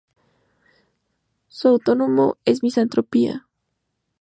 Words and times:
Su 1.47 1.67
antónimo 1.75 2.37
es 2.43 2.63
misantropía. 2.63 3.45